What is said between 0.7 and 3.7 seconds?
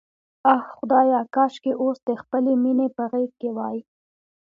خدایه، کاشکې اوس د خپلې مینې په غېږ کې